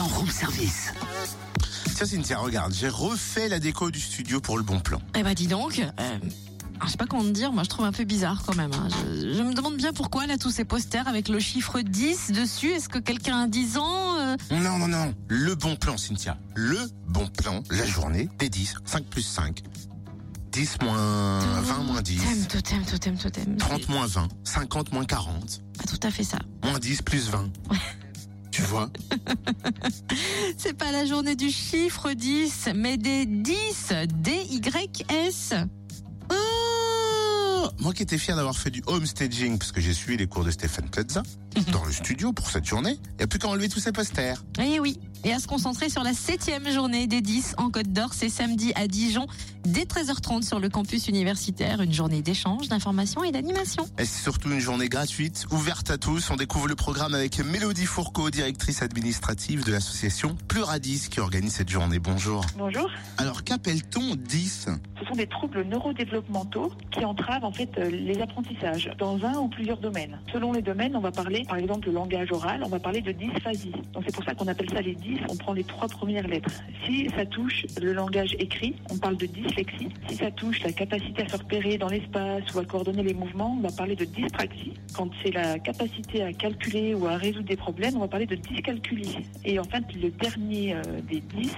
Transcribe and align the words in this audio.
plan 0.00 0.08
room 0.16 0.30
service. 0.30 0.94
Tiens 1.94 2.06
Cynthia, 2.06 2.38
regarde, 2.38 2.72
j'ai 2.72 2.88
refait 2.88 3.48
la 3.50 3.58
déco 3.58 3.90
du 3.90 4.00
studio 4.00 4.40
pour 4.40 4.56
le 4.56 4.62
bon 4.64 4.80
plan. 4.80 4.98
Eh 5.14 5.22
bah 5.22 5.34
dis 5.34 5.46
donc, 5.46 5.78
euh, 5.78 6.18
je 6.82 6.90
sais 6.90 6.96
pas 6.96 7.04
comment 7.04 7.22
te 7.24 7.28
dire, 7.28 7.52
moi 7.52 7.64
je 7.64 7.68
trouve 7.68 7.84
un 7.84 7.92
peu 7.92 8.04
bizarre 8.04 8.42
quand 8.46 8.56
même. 8.56 8.70
hein. 8.72 8.88
Je, 9.10 9.34
je 9.34 9.42
me 9.42 9.52
demande 9.52 9.76
bien 9.76 9.92
pourquoi 9.92 10.26
là 10.26 10.38
tous 10.38 10.50
ces 10.50 10.64
posters 10.64 11.06
avec 11.06 11.28
le 11.28 11.38
chiffre 11.38 11.80
10 11.82 12.32
dessus. 12.32 12.70
Est-ce 12.70 12.88
que 12.88 12.98
quelqu'un 12.98 13.42
a 13.42 13.46
10 13.46 13.76
ans 13.76 14.16
euh, 14.18 14.36
Non, 14.50 14.78
non, 14.78 14.88
non, 14.88 15.14
le 15.28 15.54
bon 15.54 15.76
plan 15.76 15.98
Cynthia. 15.98 16.38
Le 16.54 16.78
bon 17.06 17.26
plan, 17.26 17.62
la 17.70 17.84
journée 17.84 18.30
des 18.38 18.48
10, 18.48 18.76
5 18.86 19.04
plus 19.04 19.22
5. 19.22 19.62
10 20.52 20.78
moins 20.82 21.40
20 21.60 21.78
moins 21.82 22.00
10. 22.00 22.48
Totem, 22.48 22.48
totem, 22.48 22.84
totem, 22.86 23.18
totem. 23.18 23.56
30 23.58 23.88
moins 23.90 24.06
20, 24.06 24.28
50 24.44 24.92
moins 24.92 25.04
40, 25.04 25.44
C'est 25.50 25.62
pas 25.76 25.84
tout 25.96 26.06
à 26.06 26.10
fait 26.10 26.24
ça. 26.24 26.38
moins 26.64 26.78
10 26.78 27.02
plus 27.02 27.28
20. 27.28 27.50
Tu 28.50 28.62
vois 28.62 28.90
C'est 30.56 30.76
pas 30.76 30.90
la 30.90 31.06
journée 31.06 31.36
du 31.36 31.50
chiffre 31.50 32.12
10, 32.12 32.70
mais 32.74 32.96
des 32.96 33.26
10, 33.26 33.92
D-Y-S. 34.12 35.54
Oh 36.30 37.68
Moi 37.78 37.92
qui 37.92 38.02
étais 38.02 38.18
fier 38.18 38.36
d'avoir 38.36 38.56
fait 38.56 38.70
du 38.70 38.82
home 38.86 39.06
staging 39.06 39.58
parce 39.58 39.72
que 39.72 39.80
j'ai 39.80 39.92
suivi 39.92 40.16
les 40.16 40.26
cours 40.26 40.44
de 40.44 40.50
Stéphane 40.50 40.88
Plaza 40.88 41.22
dans 41.72 41.84
le 41.84 41.92
studio 41.92 42.32
pour 42.32 42.50
cette 42.50 42.64
journée, 42.64 42.98
il 43.12 43.16
n'y 43.18 43.24
a 43.24 43.26
plus 43.26 43.38
qu'à 43.38 43.48
enlever 43.48 43.68
tous 43.68 43.80
ces 43.80 43.92
posters. 43.92 44.42
Eh 44.60 44.80
oui, 44.80 44.98
et 45.24 45.32
à 45.32 45.38
se 45.38 45.46
concentrer 45.46 45.90
sur 45.90 46.02
la 46.02 46.14
septième 46.14 46.70
journée 46.70 47.06
des 47.06 47.20
10 47.20 47.56
en 47.58 47.70
Côte 47.70 47.88
d'Or, 47.88 48.14
c'est 48.14 48.30
samedi 48.30 48.72
à 48.74 48.86
Dijon, 48.86 49.26
dès 49.64 49.82
13h30 49.82 50.42
sur 50.42 50.58
le 50.60 50.70
campus 50.70 51.08
universitaire, 51.08 51.82
une 51.82 51.92
journée 51.92 52.22
d'échange, 52.22 52.68
d'information 52.68 53.22
et 53.22 53.30
d'animation. 53.30 53.84
Et 53.98 54.06
c'est 54.06 54.22
surtout 54.22 54.50
une 54.50 54.60
journée 54.60 54.88
gratuite, 54.88 55.46
ouverte 55.50 55.90
à 55.90 55.98
tous. 55.98 56.30
On 56.30 56.36
découvre 56.36 56.68
le 56.68 56.74
programme 56.74 57.14
avec 57.14 57.38
Mélodie 57.44 57.84
Fourcault, 57.84 58.30
directrice 58.30 58.80
administrative 58.82 59.64
de 59.64 59.72
l'association 59.72 60.36
Pluradis 60.48 61.08
qui 61.10 61.20
organise 61.20 61.52
cette 61.52 61.68
journée. 61.68 61.98
Bonjour. 61.98 62.44
Bonjour. 62.56 62.90
Alors 63.18 63.44
qu'appelle-t-on 63.44 64.16
10 64.16 64.68
Ce 64.98 65.04
sont 65.06 65.14
des 65.14 65.26
troubles 65.26 65.64
neurodéveloppementaux 65.64 66.72
qui 66.90 67.04
entravent 67.04 67.44
en 67.44 67.52
fait 67.52 67.70
euh, 67.76 67.90
les 67.90 68.20
apprentissages 68.22 68.90
dans 68.98 69.22
un 69.24 69.34
ou 69.34 69.48
plusieurs 69.48 69.78
domaines. 69.78 70.18
Selon 70.32 70.52
les 70.52 70.62
domaines, 70.62 70.96
on 70.96 71.00
va 71.00 71.12
parler, 71.12 71.39
par 71.44 71.58
exemple, 71.58 71.88
le 71.88 71.94
langage 71.94 72.32
oral, 72.32 72.62
on 72.64 72.68
va 72.68 72.78
parler 72.78 73.00
de 73.00 73.12
dysphasie. 73.12 73.72
Donc 73.92 74.04
c'est 74.06 74.14
pour 74.14 74.24
ça 74.24 74.34
qu'on 74.34 74.48
appelle 74.48 74.70
ça 74.70 74.80
les 74.80 74.94
10. 74.94 75.20
On 75.28 75.36
prend 75.36 75.52
les 75.52 75.64
trois 75.64 75.88
premières 75.88 76.26
lettres. 76.26 76.50
Si 76.86 77.08
ça 77.16 77.26
touche 77.26 77.66
le 77.80 77.92
langage 77.92 78.34
écrit, 78.38 78.74
on 78.90 78.98
parle 78.98 79.16
de 79.16 79.26
dyslexie. 79.26 79.88
Si 80.08 80.16
ça 80.16 80.30
touche 80.30 80.62
la 80.62 80.72
capacité 80.72 81.22
à 81.22 81.28
se 81.28 81.36
repérer 81.36 81.78
dans 81.78 81.88
l'espace 81.88 82.42
ou 82.54 82.58
à 82.58 82.64
coordonner 82.64 83.02
les 83.02 83.14
mouvements, 83.14 83.56
on 83.58 83.62
va 83.62 83.70
parler 83.70 83.96
de 83.96 84.04
dyspraxie. 84.04 84.74
Quand 84.96 85.10
c'est 85.22 85.32
la 85.32 85.58
capacité 85.58 86.22
à 86.22 86.32
calculer 86.32 86.94
ou 86.94 87.06
à 87.06 87.16
résoudre 87.16 87.46
des 87.46 87.56
problèmes, 87.56 87.96
on 87.96 88.00
va 88.00 88.08
parler 88.08 88.26
de 88.26 88.36
dyscalculie. 88.36 89.18
Et 89.44 89.58
en 89.58 89.64
fait, 89.64 89.84
le 89.94 90.10
dernier 90.10 90.74
euh, 90.74 90.82
des 91.08 91.20
10, 91.20 91.52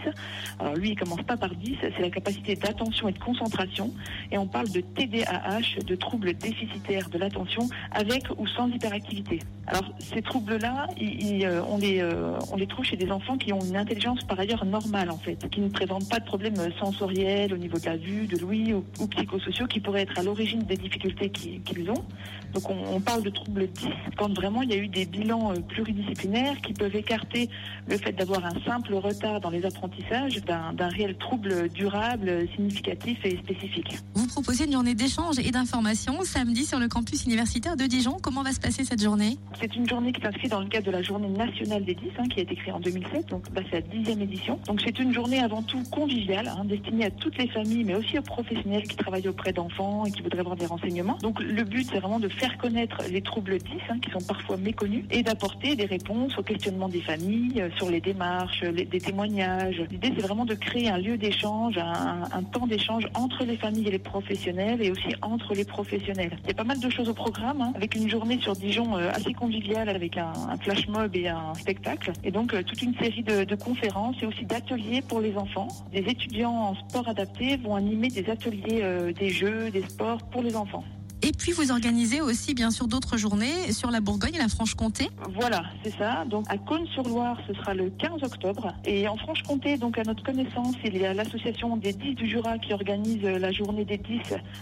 alors 0.58 0.74
lui, 0.74 0.90
il 0.90 0.98
commence 0.98 1.22
pas 1.22 1.36
par 1.36 1.54
10, 1.54 1.76
c'est 1.80 2.00
la 2.00 2.10
capacité 2.10 2.56
d'attention 2.56 3.08
et 3.08 3.12
de 3.12 3.18
concentration. 3.18 3.92
Et 4.30 4.38
on 4.38 4.46
parle 4.46 4.70
de 4.70 4.80
TDAH, 4.80 5.84
de 5.86 5.94
troubles 5.94 6.34
déficitaires 6.34 7.08
de 7.08 7.18
l'attention, 7.18 7.68
avec 7.92 8.24
ou 8.38 8.46
sans 8.46 8.68
hyperactivité. 8.68 9.40
Alors, 9.72 9.90
ces 10.00 10.20
troubles-là, 10.20 10.86
euh, 11.00 11.62
on, 11.66 11.78
les, 11.78 12.00
euh, 12.00 12.36
on 12.52 12.56
les 12.56 12.66
trouve 12.66 12.84
chez 12.84 12.96
des 12.96 13.10
enfants 13.10 13.38
qui 13.38 13.54
ont 13.54 13.60
une 13.64 13.76
intelligence 13.76 14.22
par 14.24 14.38
ailleurs 14.38 14.66
normale, 14.66 15.10
en 15.10 15.16
fait, 15.16 15.48
qui 15.50 15.60
ne 15.62 15.68
présentent 15.70 16.08
pas 16.10 16.18
de 16.18 16.26
problèmes 16.26 16.56
sensoriels 16.78 17.54
au 17.54 17.56
niveau 17.56 17.78
de 17.78 17.86
la 17.86 17.96
vue, 17.96 18.26
de 18.26 18.36
l'ouïe 18.36 18.74
ou, 18.74 18.84
psychosociaux 19.06 19.66
qui 19.66 19.80
pourraient 19.80 20.02
être 20.02 20.18
à 20.18 20.22
l'origine 20.22 20.60
des 20.64 20.76
difficultés 20.76 21.30
qui- 21.30 21.60
qu'ils 21.60 21.88
ont. 21.90 22.04
Donc, 22.52 22.68
on, 22.68 22.76
on 22.96 23.00
parle 23.00 23.22
de 23.22 23.30
troubles 23.30 23.66
10 23.66 23.86
quand 24.18 24.30
vraiment 24.34 24.60
il 24.60 24.68
y 24.70 24.74
a 24.74 24.76
eu 24.76 24.88
des 24.88 25.06
bilans 25.06 25.52
euh, 25.52 25.60
pluridisciplinaires 25.60 26.60
qui 26.60 26.74
peuvent 26.74 26.94
écarter 26.94 27.48
le 27.88 27.96
fait 27.96 28.12
d'avoir 28.12 28.44
un 28.44 28.60
simple 28.66 28.92
retard 28.94 29.40
dans 29.40 29.48
les 29.50 29.64
apprentissages 29.64 30.36
d'un 30.44 30.88
réel 30.88 31.16
trouble 31.16 31.70
durable, 31.70 32.46
significatif 32.54 33.18
et 33.24 33.38
spécifique. 33.38 33.98
Vous 34.14 34.26
proposez 34.26 34.66
une 34.66 34.72
journée 34.72 34.94
d'échange 34.94 35.38
et 35.38 35.50
d'information 35.50 36.20
samedi 36.24 36.66
sur 36.66 36.78
le 36.78 36.88
campus 36.88 37.24
universitaire 37.24 37.76
de 37.76 37.84
Dijon. 37.84 38.18
Comment 38.22 38.42
va 38.42 38.52
se 38.52 38.60
passer 38.60 38.84
cette 38.84 39.02
journée? 39.02 39.38
C'est 39.62 39.76
une 39.76 39.88
journée 39.88 40.10
qui 40.10 40.20
s'inscrit 40.20 40.48
dans 40.48 40.58
le 40.58 40.66
cadre 40.66 40.86
de 40.86 40.90
la 40.90 41.02
journée 41.02 41.28
nationale 41.28 41.84
des 41.84 41.94
10, 41.94 42.02
hein, 42.18 42.24
qui 42.28 42.40
a 42.40 42.42
été 42.42 42.56
créée 42.56 42.72
en 42.72 42.80
2007, 42.80 43.28
donc 43.28 43.44
là 43.54 43.62
c'est 43.70 43.76
la 43.76 43.80
dixième 43.82 44.20
édition. 44.20 44.58
Donc 44.66 44.80
c'est 44.84 44.98
une 44.98 45.14
journée 45.14 45.38
avant 45.38 45.62
tout 45.62 45.80
conviviale, 45.88 46.48
hein, 46.48 46.64
destinée 46.64 47.04
à 47.06 47.10
toutes 47.12 47.38
les 47.38 47.46
familles, 47.46 47.84
mais 47.84 47.94
aussi 47.94 48.18
aux 48.18 48.22
professionnels 48.22 48.82
qui 48.82 48.96
travaillent 48.96 49.28
auprès 49.28 49.52
d'enfants 49.52 50.04
et 50.04 50.10
qui 50.10 50.20
voudraient 50.20 50.40
avoir 50.40 50.56
des 50.56 50.66
renseignements. 50.66 51.16
Donc 51.22 51.38
le 51.40 51.62
but 51.62 51.86
c'est 51.88 52.00
vraiment 52.00 52.18
de 52.18 52.28
faire 52.28 52.58
connaître 52.58 53.02
les 53.08 53.22
troubles 53.22 53.58
10, 53.58 53.70
hein, 53.88 53.98
qui 54.02 54.10
sont 54.10 54.26
parfois 54.26 54.56
méconnus, 54.56 55.04
et 55.12 55.22
d'apporter 55.22 55.76
des 55.76 55.84
réponses 55.86 56.36
aux 56.36 56.42
questionnements 56.42 56.88
des 56.88 57.00
familles 57.00 57.60
euh, 57.62 57.68
sur 57.76 57.88
les 57.88 58.00
démarches, 58.00 58.62
les- 58.64 58.84
des 58.84 59.00
témoignages. 59.00 59.80
L'idée 59.92 60.12
c'est 60.16 60.22
vraiment 60.22 60.44
de 60.44 60.54
créer 60.54 60.88
un 60.90 60.98
lieu 60.98 61.16
d'échange, 61.16 61.78
un, 61.78 62.22
un 62.32 62.42
temps 62.42 62.66
d'échange 62.66 63.06
entre 63.14 63.44
les 63.44 63.56
familles 63.56 63.86
et 63.86 63.92
les 63.92 64.00
professionnels, 64.00 64.82
et 64.82 64.90
aussi 64.90 65.14
entre 65.22 65.54
les 65.54 65.64
professionnels. 65.64 66.36
Il 66.42 66.48
y 66.48 66.50
a 66.50 66.54
pas 66.54 66.64
mal 66.64 66.80
de 66.80 66.90
choses 66.90 67.08
au 67.08 67.14
programme, 67.14 67.60
hein, 67.60 67.72
avec 67.76 67.94
une 67.94 68.10
journée 68.10 68.40
sur 68.40 68.56
Dijon 68.56 68.96
euh, 68.96 69.08
assez 69.12 69.32
conviviale, 69.32 69.51
avec 69.88 70.16
un, 70.16 70.32
un 70.48 70.56
flash 70.56 70.88
mob 70.88 71.14
et 71.14 71.28
un 71.28 71.54
spectacle, 71.54 72.12
et 72.24 72.30
donc 72.30 72.54
euh, 72.54 72.62
toute 72.62 72.80
une 72.82 72.94
série 72.94 73.22
de, 73.22 73.54
conférences 73.54 74.16
et 74.22 74.26
aussi 74.26 74.44
d'ateliers 74.44 75.02
pour 75.02 75.20
les 75.20 75.36
enfants. 75.36 75.68
Des 75.92 76.00
étudiants 76.00 76.52
en 76.52 76.74
sport 76.74 77.08
adapté 77.08 77.56
vont 77.56 77.76
animer 77.76 78.08
des 78.08 78.28
ateliers, 78.30 78.80
euh, 78.82 79.12
des 79.12 79.28
jeux, 79.28 79.70
des 79.70 79.82
sports 79.82 80.22
pour 80.30 80.42
les 80.42 80.56
enfants. 80.56 80.84
Et 81.22 81.30
puis 81.30 81.52
vous 81.52 81.70
organisez 81.70 82.20
aussi 82.20 82.52
bien 82.52 82.72
sûr 82.72 82.88
d'autres 82.88 83.16
journées 83.16 83.72
sur 83.72 83.90
la 83.92 84.00
Bourgogne 84.00 84.34
et 84.34 84.38
la 84.38 84.48
Franche-Comté. 84.48 85.08
Voilà, 85.38 85.62
c'est 85.84 85.96
ça. 85.96 86.24
Donc 86.24 86.46
à 86.48 86.58
Cône-sur-Loire, 86.58 87.38
ce 87.46 87.54
sera 87.54 87.74
le 87.74 87.90
15 87.90 88.24
octobre. 88.24 88.74
Et 88.84 89.06
en 89.06 89.16
Franche-Comté, 89.16 89.76
donc 89.78 89.98
à 89.98 90.02
notre 90.02 90.24
connaissance, 90.24 90.74
il 90.84 90.96
y 90.96 91.06
a 91.06 91.14
l'association 91.14 91.76
des 91.76 91.92
10 91.92 92.14
du 92.14 92.28
Jura 92.28 92.58
qui 92.58 92.72
organise 92.72 93.22
la 93.22 93.52
journée 93.52 93.84
des 93.84 93.98
10 93.98 94.20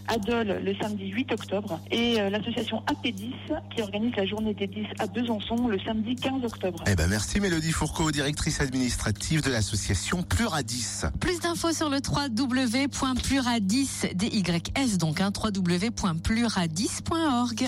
à 0.09 0.19
Dole 0.19 0.61
le 0.63 0.75
samedi 0.81 1.09
8 1.09 1.33
octobre. 1.33 1.81
Et 1.91 2.21
euh, 2.21 2.29
l'association 2.29 2.83
AP10 2.87 3.33
qui 3.75 3.81
organise 3.81 4.15
la 4.17 4.27
journée 4.27 4.53
des 4.53 4.67
10 4.67 4.87
à 4.99 5.07
Besançon 5.07 5.69
le 5.69 5.79
samedi 5.81 6.15
15 6.17 6.45
octobre. 6.45 6.85
Eh 6.87 6.95
ben 6.95 7.09
merci 7.09 7.41
Mélodie 7.41 7.73
Fourcault, 7.73 8.11
directrice 8.11 8.61
administrative 8.61 9.43
de 9.43 9.51
l'association 9.51 10.23
Pluradis. 10.23 11.03
Plus 11.21 11.41
d'infos 11.41 11.73
sur 11.73 11.89
le 11.89 11.99
www.pluradis, 12.07 13.89
DYS 14.15 14.99
donc, 14.99 15.21
hein, 15.23 15.31
www.pluradis.org. 16.51 17.61